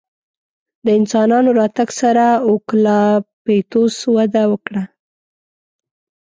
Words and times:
د 0.85 0.87
انسانانو 0.99 1.49
راتګ 1.59 1.89
سره 2.01 2.25
اوکالیپتوس 2.49 3.95
وده 4.15 4.43
وکړه. 4.51 4.83